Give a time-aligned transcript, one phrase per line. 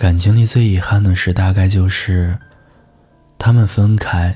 [0.00, 2.34] 感情里最遗憾的事，大概就是
[3.36, 4.34] 他们分开，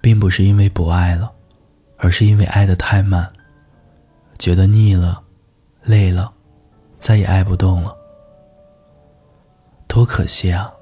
[0.00, 1.32] 并不是因为不爱了，
[1.96, 3.28] 而是因为爱的太慢，
[4.38, 5.20] 觉得腻了，
[5.82, 6.32] 累了，
[7.00, 7.92] 再也爱不动了。
[9.88, 10.72] 多可惜啊！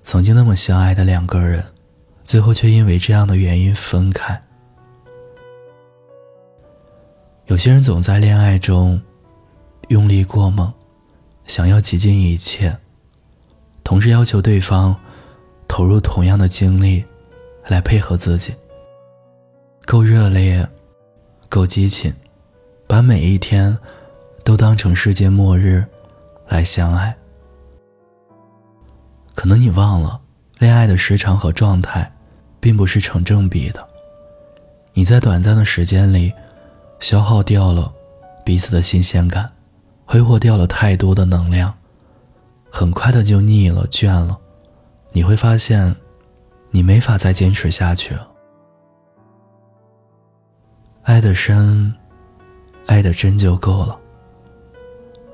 [0.00, 1.62] 曾经那么相爱的两个人，
[2.24, 4.42] 最后却因为这样的原因分开。
[7.44, 8.98] 有些人总在恋爱中
[9.88, 10.72] 用力过猛，
[11.46, 12.78] 想要极尽一切，
[13.84, 14.94] 同时要求对方
[15.68, 17.04] 投入同样的精力
[17.66, 18.54] 来配合自己，
[19.84, 20.66] 够热烈，
[21.48, 22.14] 够激情，
[22.86, 23.76] 把每一天
[24.44, 25.84] 都当成世界末日
[26.48, 27.16] 来相爱。
[29.34, 30.20] 可能你忘了，
[30.58, 32.10] 恋爱的时长和状态
[32.60, 33.86] 并不是成正比的，
[34.92, 36.32] 你在短暂的时间里。
[37.00, 37.92] 消耗掉了
[38.44, 39.50] 彼此的新鲜感，
[40.04, 41.76] 挥霍掉了太多的能量，
[42.74, 44.36] 很快的就腻了、倦了。
[45.10, 45.94] 你会发现，
[46.70, 48.26] 你没法再坚持下去了。
[51.02, 51.94] 爱的深，
[52.86, 54.00] 爱的真就够了，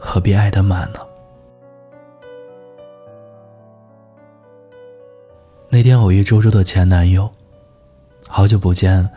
[0.00, 0.98] 何必爱的满呢？
[5.68, 7.30] 那天偶遇周周的前男友，
[8.26, 9.08] 好久不见，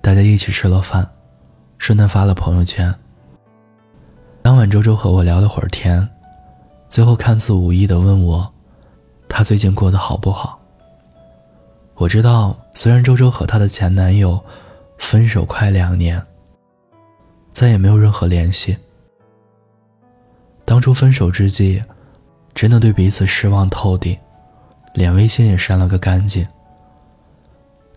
[0.00, 1.06] 大家一起吃了饭。
[1.76, 2.92] 顺带发了朋友圈。
[4.40, 6.08] 当晚，周周和我聊了会儿天，
[6.88, 8.52] 最后看似无意的问我，
[9.28, 10.58] 他最近过得好不好？
[11.94, 14.42] 我知道，虽然周周和她的前男友
[14.98, 16.22] 分手快两年，
[17.52, 18.76] 再也没有任何联系。
[20.64, 21.82] 当初分手之际，
[22.54, 24.18] 真的对彼此失望透顶，
[24.94, 26.46] 连微信也删了个干净。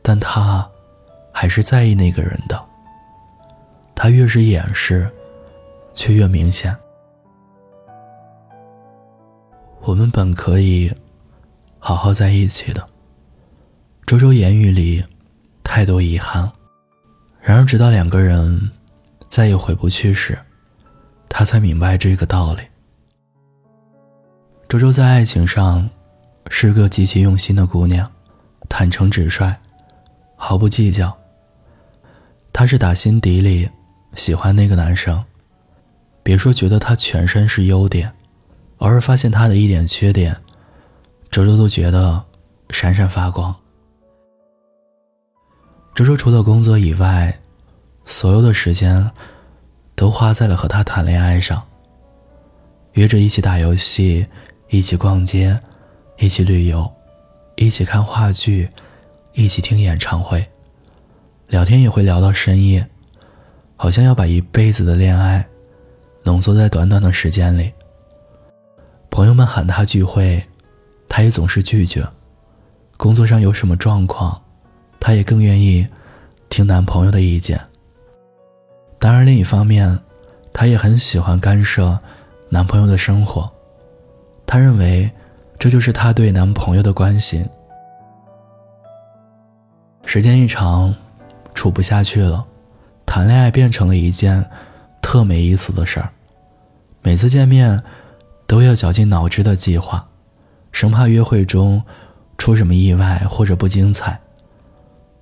[0.01, 0.67] 但他，
[1.31, 2.59] 还是在意那个人的。
[3.93, 5.11] 他越是掩饰，
[5.93, 6.75] 却越明显。
[9.81, 10.93] 我们本可以
[11.79, 12.87] 好好在一起的。
[14.05, 15.03] 周周言语里
[15.63, 16.51] 太多遗憾，
[17.41, 18.71] 然而直到两个人
[19.27, 20.37] 再也回不去时，
[21.27, 22.61] 他才明白这个道理。
[24.67, 25.89] 周周在爱情上
[26.49, 28.11] 是个极其用心的姑娘，
[28.67, 29.55] 坦诚直率，
[30.35, 31.15] 毫不计较。
[32.51, 33.69] 她是打心底里。
[34.15, 35.23] 喜欢那个男生，
[36.23, 38.11] 别说觉得他全身是优点，
[38.79, 40.35] 偶尔发现他的一点缺点，
[41.29, 42.23] 周周都觉得
[42.69, 43.53] 闪闪发光。
[45.93, 47.37] 周周除了工作以外，
[48.05, 49.11] 所有的时间
[49.95, 51.61] 都花在了和他谈恋爱上。
[52.93, 54.25] 约着一起打游戏，
[54.69, 55.59] 一起逛街，
[56.17, 56.89] 一起旅游，
[57.55, 58.69] 一起看话剧，
[59.33, 60.47] 一起听演唱会，
[61.47, 62.87] 聊天也会聊到深夜。
[63.75, 65.45] 好像要把一辈子的恋爱
[66.23, 67.73] 浓缩在短短的时间里。
[69.09, 70.43] 朋友们喊他聚会，
[71.07, 72.07] 他也总是拒绝。
[72.97, 74.41] 工作上有什么状况，
[74.99, 75.87] 他也更愿意
[76.49, 77.59] 听男朋友的意见。
[78.99, 79.99] 当然，另一方面，
[80.53, 81.97] 他也很喜欢干涉
[82.49, 83.49] 男朋友的生活。
[84.45, 85.09] 他认为
[85.57, 87.47] 这就是他对男朋友的关心。
[90.05, 90.93] 时间一长，
[91.53, 92.45] 处不下去了。
[93.05, 94.45] 谈恋爱变成了一件
[95.01, 96.09] 特没意思的事儿，
[97.01, 97.81] 每次见面
[98.49, 100.03] 都要绞尽脑汁的计划，
[100.71, 101.83] 生怕约会中
[102.35, 104.19] 出什么意外或者不精彩。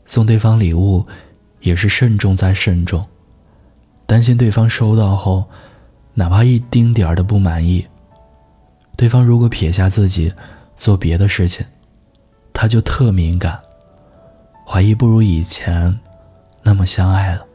[0.05, 1.05] 送对方礼物
[1.59, 3.05] 也是慎重再慎重，
[4.05, 5.43] 担心对方收到后
[6.13, 7.85] 哪怕一丁点儿的不满意，
[8.95, 10.33] 对方如果撇下自己
[10.77, 11.65] 做别的事情，
[12.53, 13.59] 他就特敏感，
[14.65, 15.99] 怀疑不如以前
[16.63, 17.45] 那么相爱了。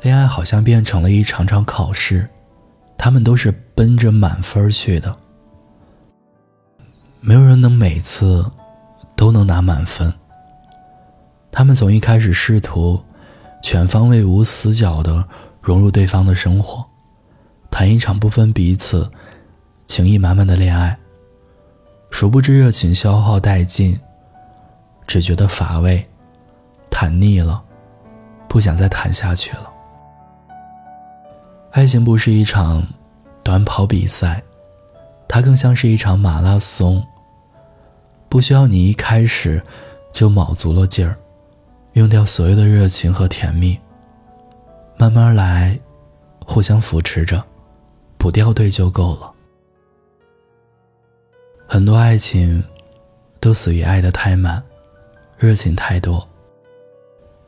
[0.00, 2.26] 恋爱好像变成了一场场考试，
[2.98, 5.16] 他们都是奔着满分去的。
[7.20, 8.50] 没有人能每次
[9.14, 10.12] 都能拿满分。
[11.50, 13.02] 他们从一开始试图
[13.62, 15.26] 全方位、无死角的
[15.60, 16.84] 融入对方的生活，
[17.70, 19.10] 谈一场不分彼此、
[19.86, 20.96] 情意满满的恋爱。
[22.10, 23.98] 殊不知热情消耗殆尽，
[25.06, 26.08] 只觉得乏味，
[26.90, 27.62] 谈腻了，
[28.48, 29.72] 不想再谈下去了。
[31.76, 32.82] 爱情不是一场
[33.44, 34.42] 短跑比赛，
[35.28, 37.06] 它更像是一场马拉松。
[38.30, 39.62] 不需要你一开始
[40.10, 41.18] 就卯足了劲儿，
[41.92, 43.78] 用掉所有的热情和甜蜜，
[44.96, 45.78] 慢慢来，
[46.46, 47.44] 互相扶持着，
[48.16, 49.30] 不掉队就够了。
[51.66, 52.64] 很多爱情
[53.38, 54.62] 都死于爱的太慢，
[55.36, 56.26] 热情太多。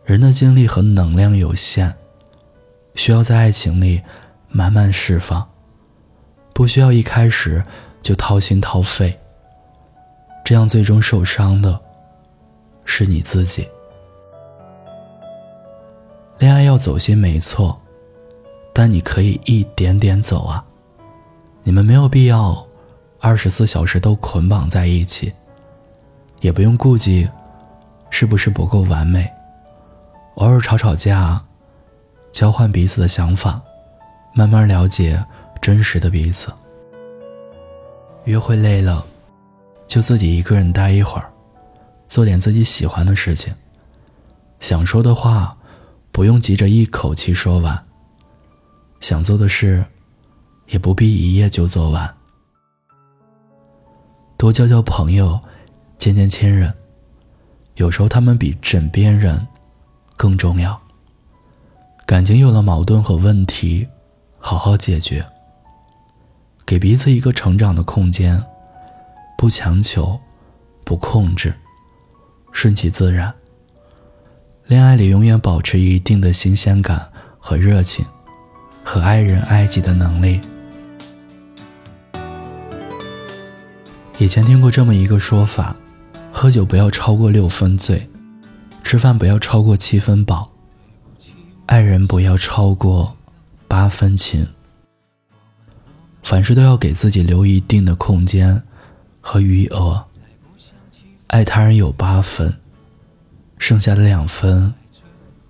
[0.04, 1.96] 人的精力和能量有限。
[2.98, 4.02] 需要在爱情里
[4.48, 5.48] 慢慢释放，
[6.52, 7.64] 不需要一开始
[8.02, 9.16] 就掏心掏肺。
[10.44, 11.80] 这样最终受伤的
[12.84, 13.68] 是你自己。
[16.38, 17.80] 恋爱要走心没错，
[18.72, 20.64] 但你可以一点点走啊。
[21.62, 22.66] 你们没有必要
[23.20, 25.32] 二十四小时都捆绑在一起，
[26.40, 27.30] 也不用顾忌
[28.10, 29.30] 是不是不够完美。
[30.34, 31.40] 偶尔吵吵架，
[32.38, 33.60] 交换彼此的想法，
[34.32, 35.20] 慢慢了解
[35.60, 36.52] 真实的彼此。
[38.26, 39.04] 约会累了。
[39.88, 41.28] 就自己一个人待一会儿，
[42.06, 43.52] 做点自己喜欢的事情。
[44.60, 45.56] 想说的话，
[46.12, 47.84] 不用急着一口气说完。
[49.00, 49.84] 想做的事，
[50.68, 52.14] 也不必一夜就做完。
[54.36, 55.40] 多交交朋友，
[55.96, 56.72] 见见亲人，
[57.74, 59.44] 有时候他们比枕边人
[60.16, 60.80] 更重要。
[62.08, 63.86] 感情有了矛盾和问题，
[64.38, 65.22] 好好解决，
[66.64, 68.42] 给彼此一个成长的空间。
[69.36, 70.18] 不强求，
[70.86, 71.52] 不控制，
[72.50, 73.34] 顺其自然。
[74.68, 78.06] 恋爱里永远保持一定的新鲜感和热情，
[78.82, 80.40] 和爱人爱己的能力。
[84.16, 85.76] 以前听过这么一个说法：
[86.32, 88.08] 喝酒不要超过六分醉，
[88.82, 90.50] 吃饭不要超过七分饱，
[91.68, 93.14] 爱人不要超过
[93.68, 94.48] 八分情。
[96.22, 98.62] 凡事都要给自己留一定的空间。
[99.20, 100.02] 和余额，
[101.26, 102.56] 爱他人有八分，
[103.58, 104.72] 剩下的两分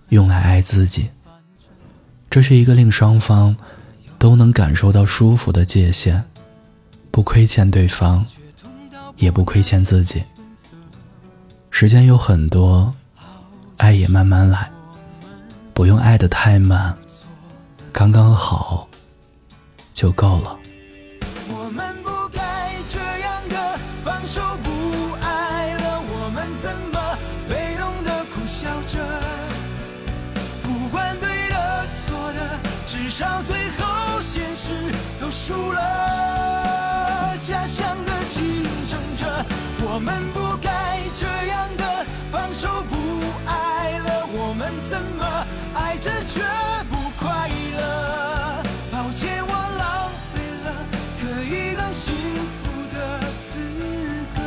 [0.08, 1.08] 用来爱自己。
[2.28, 3.56] 这是一个令双方
[4.18, 6.24] 都能感受到舒服的界限，
[7.12, 8.26] 不亏欠对方，
[9.16, 10.24] 也不亏欠自己。
[11.70, 12.92] 时间有很多，
[13.76, 14.68] 爱也慢慢来，
[15.78, 16.98] 不用爱得太满，
[17.92, 18.88] 刚刚好
[19.92, 20.58] 就够了。
[21.48, 26.98] 我们不该这样的放手不爱了，我们怎么
[27.48, 28.98] 被动的苦笑着？
[30.64, 37.36] 不管对的错的，至少最后现实都输了。
[37.40, 39.46] 家乡的竞争者，
[39.86, 42.96] 我们不该这样的放手不
[43.48, 43.77] 爱。
[44.98, 46.40] 怎么爱着却
[46.90, 48.62] 不快乐？
[48.90, 50.74] 抱歉，我浪费了
[51.20, 52.16] 可以更幸
[52.58, 53.62] 福的资
[54.34, 54.42] 格。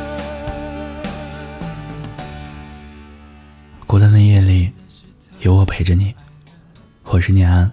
[3.86, 4.74] 孤单的夜里，
[5.40, 6.14] 有我陪着你。
[7.04, 7.72] 我是念安。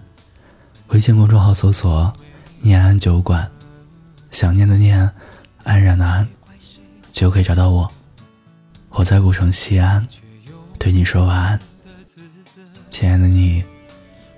[0.88, 2.10] 微信公众号搜索
[2.60, 3.50] “念安酒馆”，
[4.32, 5.10] 想念的念，
[5.64, 6.26] 安然的安，
[7.10, 7.92] 就可以找到我。
[8.88, 10.08] 我在古城西安，
[10.78, 11.60] 对你说晚安，
[12.90, 13.64] 亲爱的你，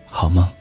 [0.06, 0.52] 好吗。